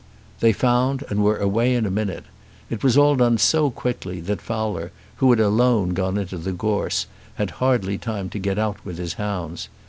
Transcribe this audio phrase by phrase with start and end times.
[0.39, 2.23] They found and were away in a minute.
[2.71, 7.05] It was all done so quickly that Fowler, who had alone gone into the gorse,
[7.35, 9.69] had hardly time to get out with his hounds.